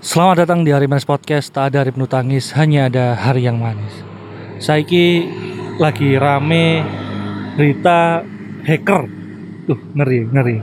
[0.00, 1.52] Selamat datang di Hari Manis Podcast.
[1.52, 4.00] Tak ada hari penuh tangis, hanya ada hari yang manis.
[4.56, 5.28] Saiki
[5.76, 6.80] lagi rame
[7.52, 8.24] berita
[8.64, 9.04] hacker.
[9.68, 10.56] Tuh, ngeri, ngeri.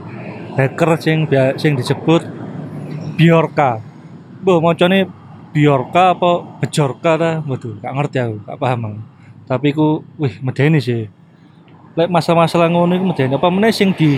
[0.58, 1.29] Hacker sing
[1.62, 2.26] sing disebut
[3.13, 3.78] Biorka.
[4.42, 5.05] Bu, macane
[5.54, 7.31] Biorka apa Bejorka ta?
[7.46, 8.99] Waduh, gak ngerti aku, gak paham aku.
[9.46, 11.13] Tapi ku wih medeni sih.
[11.94, 14.17] Lek masalah-masalah ngono iku medeni apa meneh sing di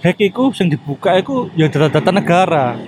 [0.00, 2.80] hack iku sing dibuka iku ya data-data negara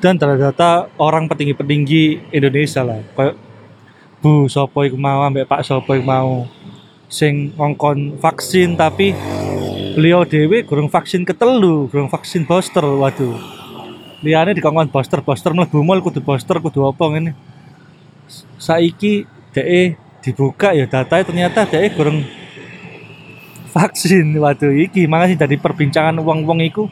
[0.00, 3.00] dan data-data orang petinggi-petinggi Indonesia lah.
[3.16, 3.36] Kayak
[4.20, 5.24] Bu sopo iku mau?
[5.24, 6.48] Ambek Pak sopo iku mau?
[7.06, 9.14] Sing ngongkon vaksin tapi
[9.94, 13.38] beliau dewe kurang vaksin ketelu kurang vaksin booster waduh.
[14.24, 17.32] Liane dikongkon booster booster mlebu mall kudu booster kudu apa ngene.
[18.58, 22.26] Saiki DE dibuka ya datanya ternyata DE kurang
[23.70, 24.34] vaksin.
[24.36, 26.90] Waduh iki makanya jadi perbincangan uang-uang iku?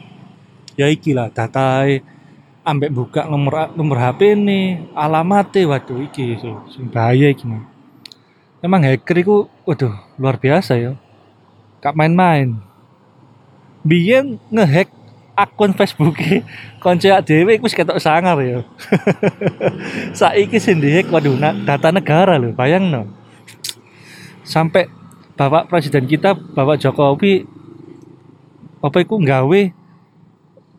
[0.79, 1.83] Ya iki lah data
[2.65, 7.75] ambek buka nomor nomor HP nih alamatnya waduh iki so, bahaya iki mah
[8.65, 9.37] emang hacker iku
[9.69, 10.97] waduh luar biasa ya.
[11.85, 12.57] Gak main-main.
[13.85, 14.89] Biyen ngehack
[15.37, 16.17] akun Facebook
[16.83, 18.65] konco dhewe iku wis ketok sangar ya.
[20.19, 22.89] Saiki sing dihack waduh na- data negara loh bayang
[24.41, 24.89] sampai
[25.37, 27.45] Bapak Presiden kita Bapak Jokowi
[28.81, 29.61] apa iku nggawe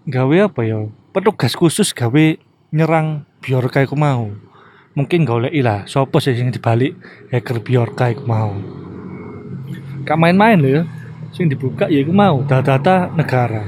[0.05, 2.35] gawe apa ya petugas khusus gawe
[2.75, 4.35] nyerang Biorka iku mau.
[4.99, 6.91] Mungkin golek lah sopo sih sing dibalik
[7.31, 8.51] hacker Biorka iku mau.
[10.03, 10.83] Gak main-main lho ya.
[11.31, 13.63] Sing dibuka ya iku mau data-data negara.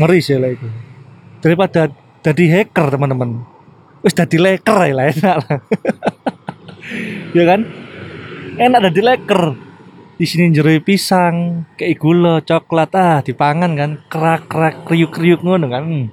[0.00, 0.68] Ngeri sih lah itu
[1.44, 1.92] daripada
[2.24, 3.44] jadi hacker teman-teman.
[4.00, 5.58] Wis jadi leker ya lah enak lah.
[7.32, 7.64] Ya kan?
[8.60, 9.71] Enak jadi leker
[10.16, 12.92] di sini jeruk pisang kayak gula coklat.
[12.94, 15.84] Ah dipangan kan kerak kerak kriuk kriuk ngono kan.
[15.84, 16.06] Hmm.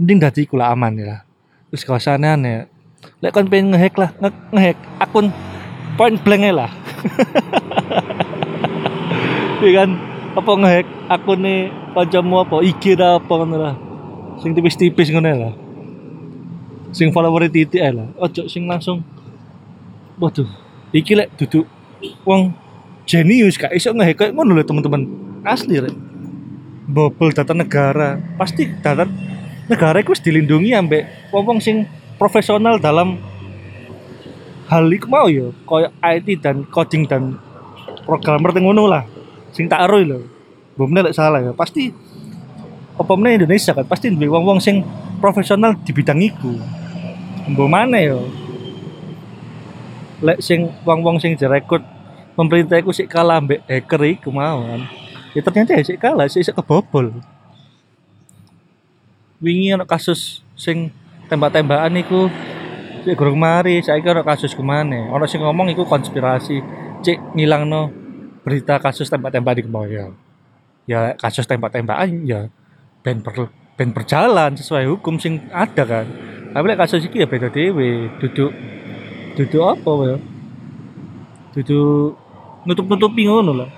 [0.00, 1.16] mending dadi iku lah aman ya.
[1.68, 2.58] Terus kawasannya aneh
[3.20, 5.26] lek kon pengen ngehack lah nge ngehack akun
[5.96, 6.70] point blank ae lah.
[9.60, 9.90] Iya kan?
[10.40, 12.64] Apa ngehack akun nih kancamu apa?
[12.64, 13.76] IG dah apa ngono lah.
[14.40, 15.52] Sing tipis-tipis ngono lah.
[16.96, 18.08] Sing follower titik ae lah.
[18.16, 19.04] Ojo sing langsung
[20.16, 20.48] waduh
[20.96, 21.68] iki lek duduk
[22.24, 22.56] wong
[23.10, 25.02] jenius gak iso ngehack ngono lho teman-teman.
[25.42, 25.94] Asli rek.
[26.86, 28.22] Bobol data negara.
[28.38, 29.02] Pasti data
[29.66, 33.18] negara itu dilindungi ambek wong sing profesional dalam
[34.70, 37.34] hal iku mau ya koyo IT dan coding dan
[38.06, 39.02] programmer teng ngono lah.
[39.50, 39.82] Sing tak
[40.78, 41.50] mbok meneh lek salah ya.
[41.50, 41.90] Pasti
[42.94, 44.86] apa meneh Indonesia kan pasti duwe wong-wong sing
[45.18, 46.54] profesional di bidang iku.
[47.50, 48.22] Mbok mana ya.
[50.22, 51.82] Lek sing wong-wong sing direkrut
[52.40, 54.88] pemerintah iku sik kalah ambek hacker iku mau kan.
[55.36, 57.12] Ya ternyata ya sik kalah, sik kebobol.
[59.44, 60.88] Wingi ana kasus sing
[61.28, 62.32] tembak-tembakan iku
[63.04, 65.12] sik gurung mari, ana kasus ke mana?
[65.12, 66.64] Ana sing ngomong iku konspirasi,
[67.04, 67.92] cek ngilangno
[68.40, 70.08] berita kasus tembak-tembak di mau ya.
[71.20, 72.48] Kasus tembak-tembakan ya
[73.00, 76.08] ben per, ben berjalan sesuai hukum sing ada kan.
[76.50, 78.52] Tapi lek kasus iki ya beda dhewe, duduk
[79.38, 80.16] duduk apa ya?
[81.56, 82.19] Duduk
[82.64, 83.70] nutup-nutupi ngono lah.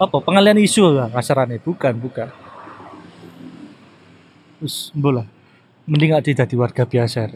[0.00, 2.28] Apa pengalian isu lah kasarannya bukan bukan.
[4.58, 5.22] Terus bola.
[5.84, 7.28] Mending gak jadi warga biasa.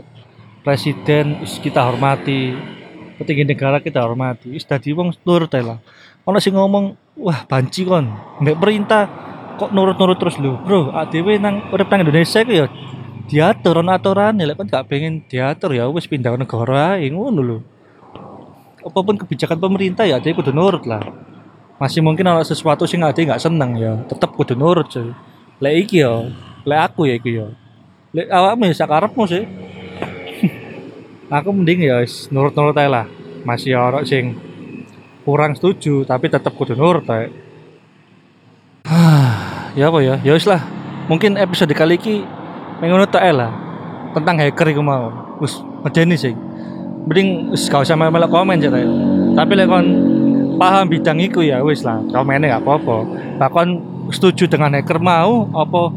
[0.65, 2.57] Presiden kita hormati.
[3.21, 4.49] Petinggi negara kita hormati.
[4.55, 5.79] Wis dadi wong nurut lah.
[6.25, 8.09] Ono sing ngomong, "Wah, banci kon.
[8.41, 9.05] Mbek perintah
[9.59, 10.95] kok nurut-nurut terus lho, Bro.
[10.95, 12.67] ADW nang urip nang Indonesia ku ya
[13.29, 17.59] diatur aturan lek kon gak pengen diatur ya wis pindah negara ae ngono lho.
[18.89, 21.05] Apa pun kebijakan pemerintah ya dia kudu nurut lah.
[21.77, 25.13] Masih mungkin ada sesuatu sing ade nggak seneng ya, tetep kudu nurut cuy.
[25.61, 26.25] Lek iki ya,
[26.65, 27.53] lek aku ya iki ya.
[28.17, 29.45] Lek awakmu ya sakarepmu sih.
[31.37, 32.01] aku mending ya
[32.33, 33.05] nurut-nurut ae lah.
[33.45, 34.35] Masih orang sing
[35.29, 37.29] kurang setuju tapi tetep kudu nurut ae.
[39.79, 40.17] ya apa ya?
[40.25, 40.65] Ya wis lah.
[41.13, 42.25] Mungkin episode kali iki
[42.81, 43.53] mengono tok ae lah.
[44.17, 45.37] Tentang hacker iku mau.
[45.39, 46.33] Wis medeni sih.
[47.09, 48.69] Mending gak usah melok komen aja
[49.33, 49.87] Tapi lek kon
[50.61, 52.97] paham bidang iku ya wis lah, komennya gak apa-apa.
[53.41, 53.69] Bahkan
[54.13, 55.93] setuju dengan hacker mau apa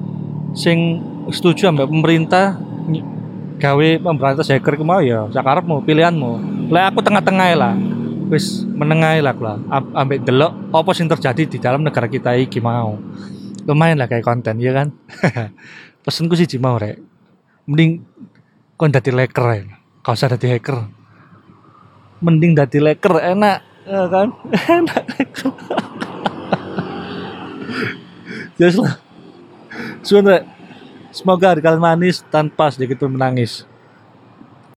[0.56, 2.60] sing setuju ambek pemerintah
[3.60, 6.32] gawe pemberantas hacker mau ya sakarepmu pilihanmu.
[6.72, 7.76] Lek aku tengah-tengah lah.
[8.32, 9.58] Wis menengah lah lah.
[9.68, 12.96] Am- Ambek delok apa sing terjadi di dalam negara kita iki mau.
[13.68, 14.96] Lumayan lah kayak konten ya kan.
[16.08, 17.02] Pesenku sih mau rek.
[17.68, 18.00] Mending
[18.80, 19.62] kon dadi leker ae.
[20.02, 21.01] Kau usah dadi hacker.
[22.22, 24.30] Mending dadi leker enak ya kan
[24.78, 25.04] enak
[28.62, 29.02] Yes lah.
[31.10, 33.66] Semoga hari kalian manis tanpa sedikit pun menangis.